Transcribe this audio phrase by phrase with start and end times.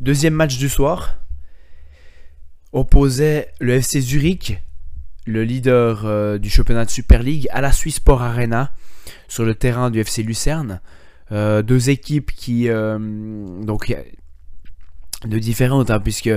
[0.00, 1.16] Deuxième match du soir
[2.72, 4.60] opposait le FC Zurich,
[5.26, 8.70] le leader euh, du championnat de Super League, à la Swiss Sport Arena
[9.26, 10.80] sur le terrain du FC Lucerne.
[11.32, 12.96] Euh, deux équipes qui euh,
[13.64, 13.92] donc
[15.24, 16.30] de différentes hein, puisque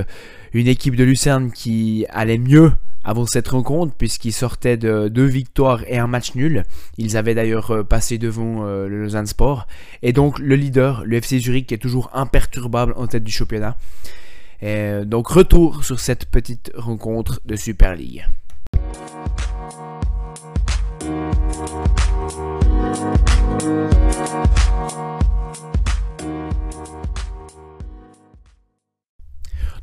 [0.53, 2.71] une équipe de Lucerne qui allait mieux
[3.03, 6.63] avant cette rencontre, puisqu'ils sortaient de deux victoires et un match nul.
[6.97, 9.67] Ils avaient d'ailleurs euh, passé devant euh, le Lausanne Sport.
[10.03, 13.75] Et donc le leader, le FC Zurich, qui est toujours imperturbable en tête du championnat.
[14.61, 18.27] Et donc retour sur cette petite rencontre de Super League.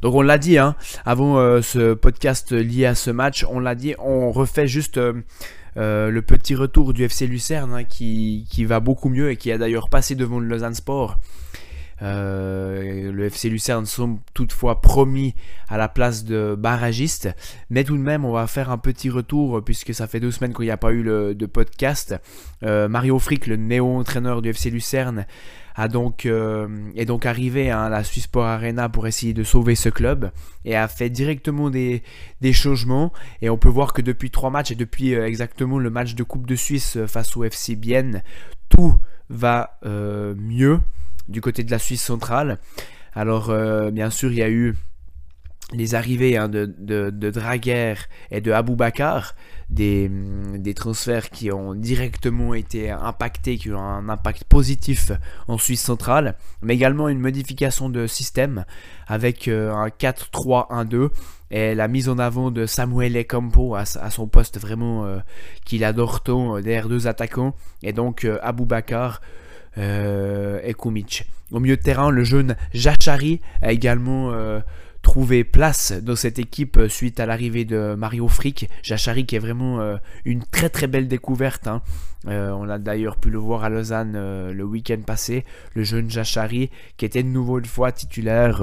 [0.03, 3.75] Donc on l'a dit, hein, avant euh, ce podcast lié à ce match, on l'a
[3.75, 5.15] dit, on refait juste euh,
[5.77, 9.51] euh, le petit retour du FC Lucerne hein, qui, qui, va beaucoup mieux et qui
[9.51, 11.19] a d'ailleurs passé devant le Lausanne Sport.
[12.01, 15.35] Le FC Lucerne sont toutefois promis
[15.69, 17.29] à la place de barragiste,
[17.71, 20.55] mais tout de même on va faire un petit retour puisque ça fait deux semaines
[20.55, 22.15] qu'il n'y a pas eu de podcast.
[22.63, 25.27] Mario Frick, le néo-entraîneur du FC Lucerne,
[25.87, 29.89] donc, euh, est donc arrivé à la Swiss Sport Arena pour essayer de sauver ce
[29.89, 30.33] club
[30.65, 32.03] et a fait directement des,
[32.53, 33.13] changements.
[33.43, 36.25] Et on peut voir que depuis trois matchs et depuis euh, exactement le match de
[36.25, 38.25] Coupe de Suisse euh, face au FC Bienne,
[38.69, 38.97] tout
[39.31, 40.81] va mieux
[41.29, 42.59] du côté de la Suisse centrale.
[43.15, 43.53] Alors,
[43.91, 44.75] bien sûr, il y a eu
[45.73, 47.13] les arrivées hein, de, de,
[48.31, 49.35] et de Bakar,
[49.69, 50.11] des,
[50.57, 55.13] des, transferts qui ont directement été impactés, qui ont un impact positif
[55.47, 58.65] en Suisse centrale, mais également une modification de système
[59.07, 61.11] avec euh, un 4-3-1-2
[61.51, 65.19] et la mise en avant de Samuel Campo à, son poste vraiment euh,
[65.67, 68.67] qu'il adore tant euh, derrière deux attaquants, et donc Abou
[69.77, 71.25] Bakar et Kumic.
[71.51, 74.33] Au milieu de terrain, le jeune Jachari a également
[75.03, 78.69] trouver place dans cette équipe euh, suite à l'arrivée de Mario Frick.
[78.83, 81.67] Jachari qui est vraiment euh, une très très belle découverte.
[81.67, 81.83] Hein.
[82.27, 84.13] Euh, on a d'ailleurs pu le voir à Lausanne
[84.51, 85.45] le week-end passé.
[85.75, 88.63] Le jeune Jachari qui était de nouveau une fois titulaire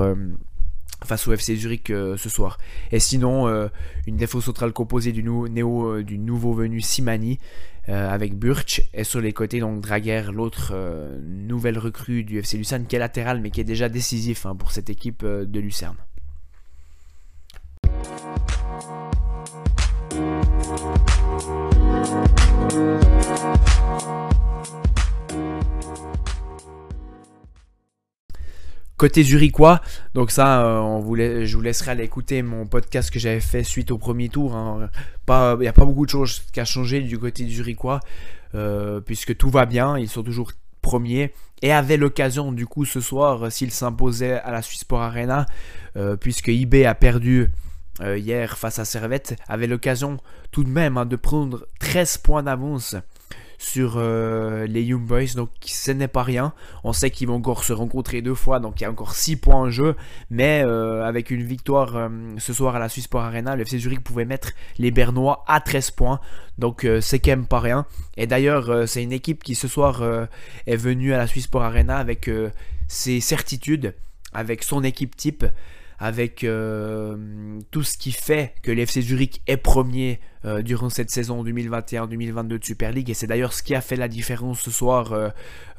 [1.03, 2.57] face au FC Zurich ce soir.
[2.91, 3.69] Et sinon,
[4.07, 7.39] une défense centrale composée du, néo, du nouveau venu Simani
[7.87, 10.73] avec Burch et sur les côtés donc Draguer, l'autre
[11.21, 14.71] nouvelle recrue du FC Lucerne qui est latéral mais qui est déjà décisif hein, pour
[14.71, 15.97] cette équipe de Lucerne.
[28.97, 29.81] Côté zurichois,
[30.13, 33.97] donc ça, euh, je vous laisserai aller écouter mon podcast que j'avais fait suite au
[33.97, 34.55] premier tour.
[34.55, 34.89] Hein.
[35.27, 37.99] Il n'y a pas beaucoup de choses qui a changé du côté zurichois,
[38.53, 43.01] euh, puisque tout va bien, ils sont toujours premiers et avaient l'occasion du coup ce
[43.01, 45.45] soir, s'ils s'imposaient à la Swiss Sport Arena,
[45.97, 47.49] euh, puisque eBay a perdu
[48.01, 50.17] hier face à Servette, avait l'occasion
[50.51, 52.95] tout de même hein, de prendre 13 points d'avance
[53.57, 56.53] sur euh, les Young Boys, donc ce n'est pas rien.
[56.83, 59.37] On sait qu'ils vont encore se rencontrer deux fois, donc il y a encore 6
[59.37, 59.95] points en jeu,
[60.29, 63.77] mais euh, avec une victoire euh, ce soir à la Swiss Sport Arena, le FC
[64.03, 66.19] pouvait mettre les Bernois à 13 points,
[66.57, 67.85] donc c'est quand même pas rien.
[68.17, 70.03] Et d'ailleurs, c'est une équipe qui ce soir
[70.65, 72.29] est venue à la Swiss Sport Arena avec
[72.87, 73.93] ses certitudes,
[74.33, 75.45] avec son équipe type
[75.99, 81.43] avec euh, tout ce qui fait que l'FC Zurich est premier euh, durant cette saison
[81.43, 83.09] 2021-2022 de Super League.
[83.09, 85.13] Et c'est d'ailleurs ce qui a fait la différence ce soir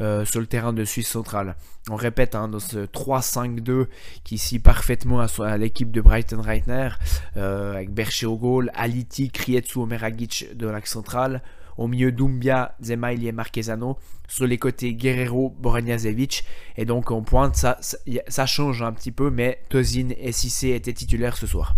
[0.01, 1.57] euh, sur le terrain de Suisse centrale.
[1.91, 3.87] On répète, hein, dans ce 3-5-2
[4.25, 6.91] qui scie parfaitement à, l'équipe de Brighton Reitner,
[7.37, 11.43] avec Berché au goal, Aliti, Krietsu, Omeragic de l'axe central.
[11.79, 13.99] Au milieu, Dumbia, Zemaili et Marquezano.
[14.29, 16.45] Sur les côtés, Guerrero, Boranjazevic.
[16.77, 21.37] Et donc, en pointe, ça, change un petit peu, mais Tozin et Cissé étaient titulaires
[21.37, 21.77] ce soir.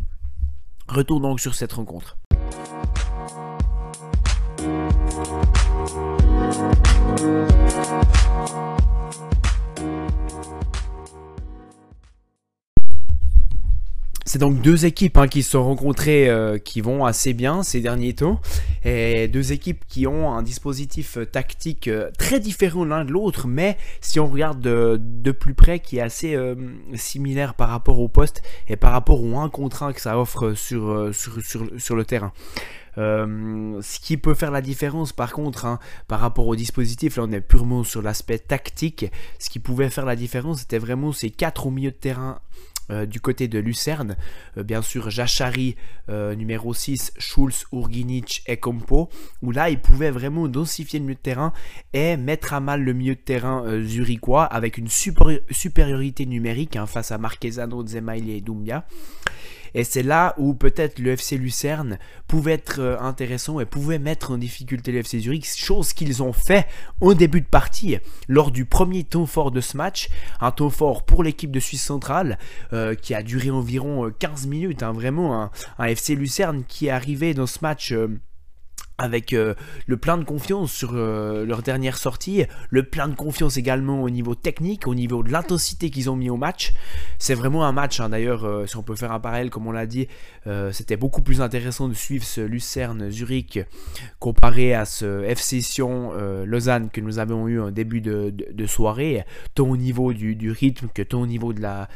[0.88, 2.16] Retour donc sur cette rencontre.
[14.28, 17.80] C'est donc deux équipes hein, qui se sont rencontrées, euh, qui vont assez bien ces
[17.80, 18.42] derniers temps,
[18.84, 23.46] et deux équipes qui ont un dispositif euh, tactique euh, très différent l'un de l'autre,
[23.46, 26.36] mais si on regarde de, plus près, qui est assez
[26.92, 30.52] similaire par rapport au poste et par rapport au 1 contre 1 que ça offre
[30.52, 32.32] sur, sur, le terrain.
[32.96, 37.32] ce qui peut faire la différence par contre hein, par rapport au dispositif, là on
[37.32, 39.06] est purement sur l'aspect tactique,
[39.38, 42.40] ce qui pouvait faire la différence c'était vraiment ces quatre au milieu de terrain
[42.90, 44.16] euh, du côté de Lucerne,
[44.56, 45.76] euh, bien sûr Jachari
[46.08, 49.10] euh, numéro 6, Schulz, Urginic et Compo,
[49.42, 51.52] où là ils pouvaient vraiment densifier le milieu de terrain
[51.92, 57.12] et mettre à mal le milieu de terrain zurichois avec une supériorité numérique hein, face
[57.12, 58.86] à Marquezano, Zemaili et Doumbia.
[59.74, 64.32] Et c'est là où peut-être le FC Lucerne pouvait être euh, intéressant et pouvait mettre
[64.32, 66.66] en difficulté le FC Zurich, chose qu'ils ont fait
[67.00, 67.98] au début de partie
[68.28, 70.08] lors du premier temps fort de ce match.
[70.40, 72.38] Un temps fort pour l'équipe de Suisse centrale
[72.72, 74.82] euh, qui a duré environ 15 euh, minutes.
[74.82, 77.94] Hein, vraiment un, un, FC Lucerne qui est arrivé dans ce match
[78.98, 79.54] avec euh,
[79.86, 84.10] le plein de confiance sur euh, leur dernière sortie, le plein de confiance également au
[84.10, 86.72] niveau technique, au niveau de l'intensité qu'ils ont mis au match.
[87.18, 88.08] C'est vraiment un match, hein.
[88.08, 90.08] d'ailleurs, euh, si on peut faire un parallèle, comme on l'a dit,
[90.72, 93.60] c'était beaucoup plus intéressant de suivre ce Lucerne-Zurich
[94.18, 96.12] comparé à ce FC Sion
[96.46, 101.02] Lausanne que nous avons eu en début de, soirée, tant au niveau du, rythme que
[101.02, 101.88] tant au niveau de la,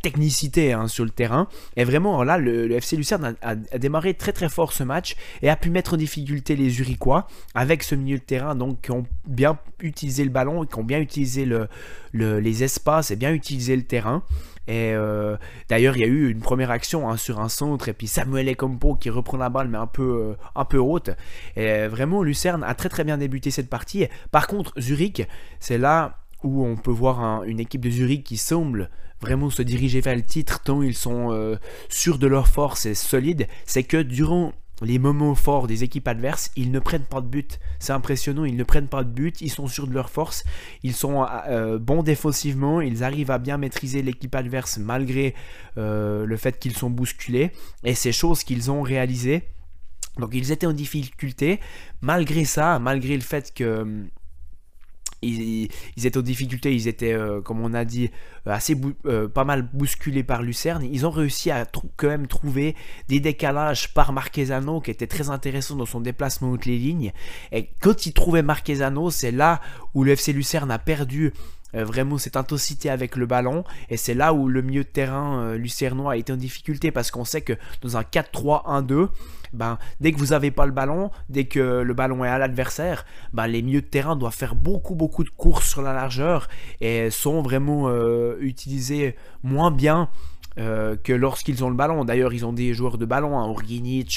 [0.00, 1.48] technicité hein, sur le terrain.
[1.76, 5.56] Et vraiment, là, le, FC Lucerne a démarré très très fort ce match et a
[5.56, 9.58] pu mettre en difficulté les Zurichois avec ce milieu de terrain donc qui ont bien
[9.80, 11.68] utilisé le ballon qui ont bien utilisé le,
[12.12, 14.22] les espaces et bien utilisé le terrain.
[14.66, 15.38] Et euh,
[15.70, 18.48] d'ailleurs, il y a eu une première action hein, sur un centre, et puis Samuel
[18.48, 21.10] Ekompo qui reprend la balle, mais un peu, euh, un peu haute.
[21.56, 24.06] Et vraiment, Lucerne a très très bien débuté cette partie.
[24.30, 25.26] Par contre, Zurich,
[25.58, 28.90] c'est là où on peut voir une équipe de Zurich qui semble
[29.20, 31.56] vraiment se diriger vers le titre, tant ils sont euh,
[31.88, 33.48] sûrs de leur force et solides.
[33.64, 34.52] C'est que durant
[34.82, 37.58] les moments forts des équipes adverses, ils ne prennent pas de but.
[37.78, 40.44] C'est impressionnant, ils ne prennent pas de but, ils sont sûrs de leur force,
[40.82, 45.34] ils sont euh, bons défensivement, ils arrivent à bien maîtriser l'équipe adverse malgré
[45.76, 47.50] euh, le fait qu'ils sont bousculés,
[47.84, 49.48] et ces choses qu'ils ont réalisées.
[50.18, 51.60] Donc ils étaient en difficulté,
[52.00, 54.04] malgré ça, malgré le fait que
[55.22, 55.57] ils,
[55.96, 58.10] étaient en difficulté, ils étaient, euh, comme on a dit,
[58.46, 58.76] euh, assez
[59.06, 60.84] euh, pas mal bousculés par Lucerne.
[60.90, 61.66] Ils ont réussi à
[61.96, 62.76] quand même trouver
[63.08, 67.12] des décalages par Marquezano qui était très intéressant dans son déplacement entre les lignes.
[67.52, 69.60] Et quand ils trouvaient Marquezano, c'est là
[69.94, 71.32] où le FC Lucerne a perdu
[71.74, 73.64] vraiment cette intensité avec le ballon.
[73.90, 77.10] Et c'est là où le milieu de terrain euh, lucernois a été en difficulté parce
[77.10, 79.08] qu'on sait que dans un 4-3-1-2,
[79.52, 83.04] ben, dès que vous n'avez pas le ballon, dès que le ballon est à l'adversaire,
[83.32, 86.48] ben, les milieux de terrain doivent faire beaucoup beaucoup de courses sur la largeur
[86.80, 90.08] et sont vraiment euh, utilisés moins bien
[90.58, 92.04] euh, que lorsqu'ils ont le ballon.
[92.04, 93.54] D'ailleurs, ils ont des joueurs de ballon, hein,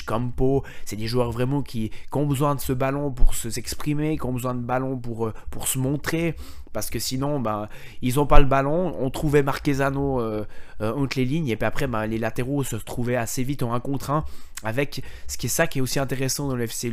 [0.06, 4.34] Campo, c'est des joueurs vraiment qui, ont besoin de ce ballon pour s'exprimer, qui ont
[4.34, 5.34] besoin de ballon pour, euh,
[5.66, 6.36] se montrer.
[6.74, 7.68] Parce que sinon, ben,
[8.02, 8.96] ils n'ont pas le ballon.
[9.00, 10.46] On trouvait Marquezano euh,
[10.80, 11.50] entre les lignes.
[11.50, 14.24] Et puis après, ben, les latéraux se trouvaient assez vite en 1 contre 1.
[14.64, 16.92] Avec ce qui est ça qui est aussi intéressant dans le FC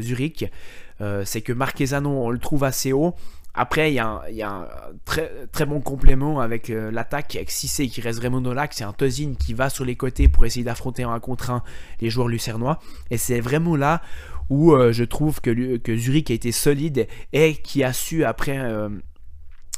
[0.00, 0.44] Zurich.
[1.24, 3.14] c'est que Marquezano, on le trouve assez haut.
[3.54, 4.66] Après, il y a un,
[5.04, 8.78] très, bon complément avec euh, l'attaque, avec Cissé qui reste vraiment dans l'axe.
[8.78, 11.62] C'est un Tozin qui va sur les côtés pour essayer d'affronter un contre un
[12.00, 12.80] les joueurs lucernois.
[13.10, 14.00] Et c'est vraiment là
[14.48, 18.58] où euh, je trouve que, que Zurich a été solide et qui a su après
[18.58, 18.88] euh,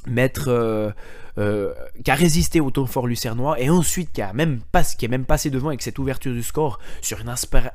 [0.06, 0.94] mettre
[1.36, 5.25] euh, qui a résisté au temps fort lucernois et ensuite qui a même est même
[5.25, 7.34] passé devant avec cette ouverture du score sur une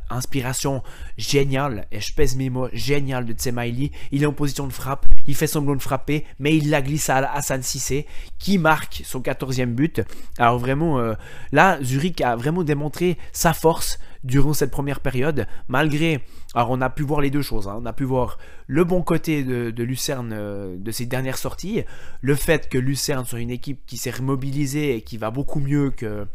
[0.09, 0.81] inspiration
[1.17, 3.91] géniale, et je pèse mes mots, géniale de Tsemaili.
[4.11, 7.09] Il est en position de frappe, il fait semblant de frapper, mais il la glisse
[7.09, 8.05] à Hassan Sissé
[8.37, 10.01] qui marque son 14e but.
[10.37, 11.13] Alors vraiment, euh,
[11.51, 16.21] là, Zurich a vraiment démontré sa force durant cette première période, malgré...
[16.55, 17.77] Alors on a pu voir les deux choses, hein.
[17.79, 21.83] on a pu voir le bon côté de, Lucerne euh, de ses dernières sorties,
[22.21, 25.91] le fait que Lucerne soit une équipe qui s'est remobilisée et qui va beaucoup mieux
[25.91, 26.25] que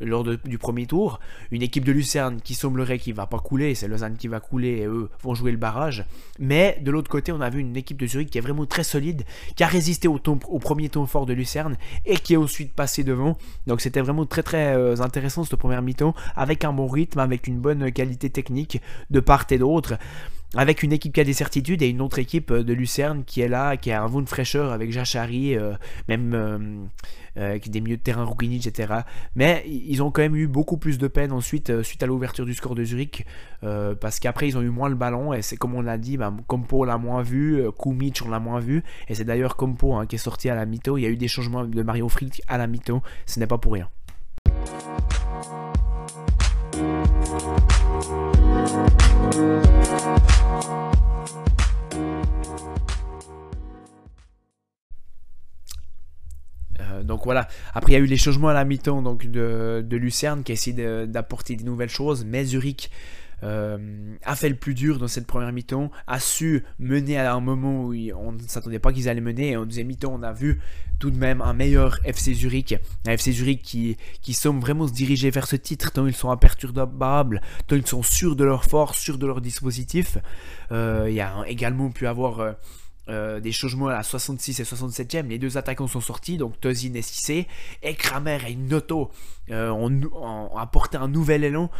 [0.00, 1.20] lors du premier tour,
[1.50, 4.78] une équipe de Lucerne qui semblerait qu'il va pas couler, c'est Lausanne qui va couler
[4.78, 6.04] et eux vont jouer le barrage,
[6.38, 8.84] mais de l'autre côté on a vu une équipe de Zurich qui est vraiment très
[8.84, 13.04] solide, qui a résisté au, premier tour fort de Lucerne et qui est ensuite passé
[13.04, 17.18] devant, donc c'était vraiment très très euh, intéressant cette première mi-temps, avec un bon rythme,
[17.18, 18.80] avec une bonne qualité technique
[19.10, 19.98] de part et d'autre
[20.54, 23.40] avec une équipe qui a des certitudes et une autre équipe euh, de Lucerne qui
[23.40, 25.74] est là, qui a un vent de fraîcheur avec Jachari, euh,
[26.08, 26.88] même
[27.36, 29.00] euh, des milieux de terrain Ruginic, etc.
[29.34, 32.54] Mais ils ont quand même eu beaucoup plus de peine ensuite, suite à l'ouverture du
[32.54, 33.26] score de Zurich,
[33.60, 36.32] parce qu'après ils ont eu moins le ballon, et c'est comme on l'a dit, bah,
[36.46, 40.14] Compo l'a moins vu, Kumic on l'a moins vu, et c'est d'ailleurs Compo hein, qui
[40.14, 42.56] est sorti à la mi-temps, il y a eu des changements de Mario Frick à
[42.56, 43.90] la mi-temps, ce n'est pas pour rien.
[57.06, 57.48] Donc voilà.
[57.74, 60.54] Après, il y a eu les changements à la mi-temps donc de, Lucerne qui a
[60.54, 62.90] essayé d'apporter des nouvelles choses, mais Zurich
[63.42, 67.84] a fait le plus dur dans cette première mi-temps, a su mener à un moment
[67.84, 69.50] où on ne s'attendait pas qu'ils allaient mener.
[69.50, 70.60] Et en deuxième mi-temps, on a vu
[70.98, 72.74] tout de même un meilleur FC Zurich.
[73.06, 76.30] Un FC Zurich qui, qui semble vraiment se diriger vers ce titre, tant ils sont
[76.30, 80.18] imperturbables, tant ils sont sûrs de leur force, sûrs de leur dispositif.
[80.70, 82.52] il y a également pu avoir euh,
[83.08, 87.02] des changements à la 66 et 67e, les deux attaquants sont sortis, donc Tozin et
[87.02, 87.46] Cissé,
[87.82, 89.10] et Kramer et Noto
[89.50, 91.70] euh, ont, apporté un nouvel élan.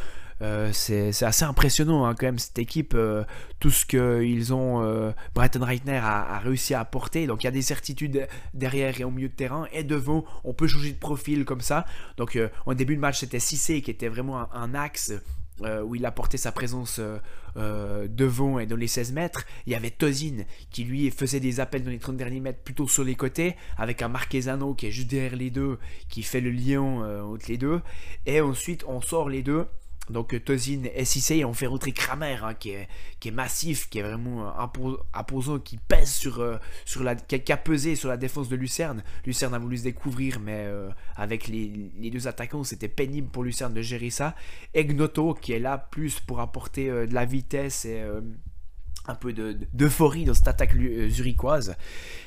[0.42, 2.96] Euh, c'est assez impressionnant hein, quand même cette équipe,
[3.58, 7.26] tout ce qu'ils ont, Breton Reitner a, réussi à apporter.
[7.26, 10.52] Donc il y a des certitudes derrière et au milieu de terrain, et devant, on
[10.52, 11.86] peut changer de profil comme ça.
[12.16, 15.12] Donc au début de match, c'était Cissé qui était vraiment un axe
[15.62, 17.16] euh, où il apportait sa présence euh,
[17.56, 19.46] euh, devant et dans les 16 mètres.
[19.66, 22.86] Il y avait Tozin qui lui faisait des appels dans les 30 derniers mètres plutôt
[22.86, 25.78] sur les côtés, avec un Marquesano qui est juste derrière les deux,
[26.10, 26.82] qui fait le lien
[27.22, 27.80] entre les deux.
[28.26, 29.66] Et ensuite on sort les deux
[30.10, 30.40] donc euh,
[30.94, 32.88] et Cissé ont fait rentrer Kramer, hein, qui, est,
[33.20, 34.52] qui, massif, qui est vraiment
[35.12, 36.58] imposant, qui pèse sur, euh,
[37.00, 39.02] la, qui a, pesé sur la défense de Lucerne.
[39.24, 43.42] Lucerne a voulu se découvrir, mais euh, avec les, les, deux attaquants, c'était pénible pour
[43.42, 44.34] Lucerne de gérer ça.
[44.74, 48.04] Egnoto, qui est là plus pour apporter de la vitesse et
[49.08, 50.74] un peu d'euphorie dans cette attaque
[51.08, 51.76] zurichoise.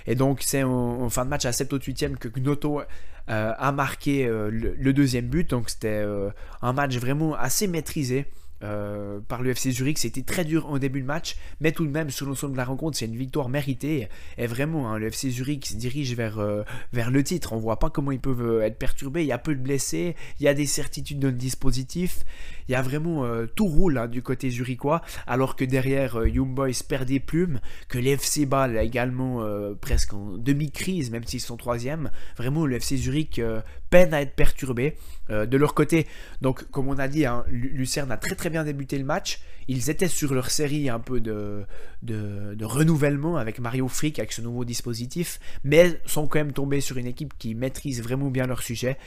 [0.07, 2.81] Et donc c'est en, fin de match à 7 ou 8 e que Gnoto
[3.29, 5.49] euh, a marqué euh, le, deuxième but.
[5.49, 6.29] Donc c'était euh,
[6.61, 8.25] un match vraiment assez maîtrisé.
[8.61, 9.97] Euh, par l'UFC Zurich.
[9.99, 12.65] C'était très dur en début de match, mais tout de même, sur l'ensemble de la
[12.65, 14.09] rencontre, c'est une victoire méritée.
[14.37, 17.53] Et vraiment, hein, l'UFC Zurich se dirige vers, euh, vers le titre.
[17.53, 19.21] On voit pas comment ils peuvent euh, être perturbés.
[19.21, 22.25] Il y a peu de blessés, il y a des certitudes dans le dispositif.
[22.67, 23.25] Il y a vraiment
[23.55, 27.97] tout roule hein, du côté zurichois, alors que derrière, Young Boys perd des plumes, que
[27.97, 29.43] l'FC Ball également
[29.81, 32.11] presque en demi-crise, même s'ils sont troisième.
[32.37, 33.41] Vraiment, l'UFC Zurich
[33.89, 34.97] peine à être perturbé.
[35.29, 36.05] de leur côté,
[36.41, 39.39] donc comme on a dit, hein, Lucerne a très très bien débuté le match.
[39.67, 41.65] Ils étaient sur leur série un peu de,
[42.01, 46.97] de, renouvellement avec Mario Frick, avec ce nouveau dispositif, mais sont quand même tombés sur
[46.97, 48.97] une équipe qui maîtrise vraiment bien leur sujet.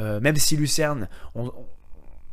[0.00, 1.52] Euh, même si Lucerne, on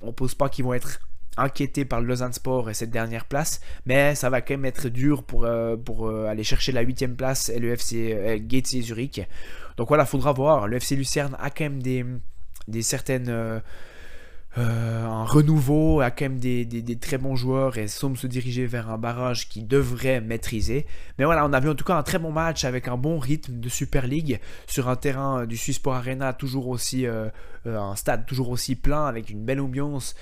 [0.04, 1.00] ne pose pas qu'ils vont être
[1.38, 4.90] inquiétés par le Lausanne Sport et cette dernière place, mais ça va quand même être
[4.90, 8.82] dur pour, euh, pour euh, aller chercher la 8 place et le FC Gates et
[8.82, 9.22] Zurich.
[9.78, 10.68] Donc voilà, faudra voir.
[10.68, 12.06] Le FC Lucerne a quand même des,
[12.68, 13.62] des certaines
[14.60, 18.90] euh, un renouveau, a quand même des, très bons joueurs et semble se diriger vers
[18.90, 20.86] un barrage qui devrait maîtriser.
[21.18, 23.20] Mais voilà, on a vu en tout cas un très bon match avec un bon
[23.20, 27.30] rythme de Super League sur un terrain du Swissport Arena, toujours aussi euh,
[27.68, 30.16] euh, un stade toujours aussi plein avec une belle ambiance,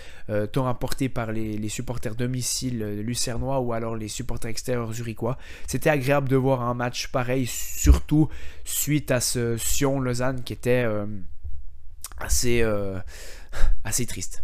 [0.51, 5.37] tant apportée par les, supporters domicile lucernois ou alors les supporters extérieurs zurichois.
[5.67, 8.29] C'était agréable de voir un match pareil, surtout
[8.65, 10.85] suite à ce Sion-Lausanne qui était
[12.19, 12.63] assez
[13.83, 14.43] assez triste.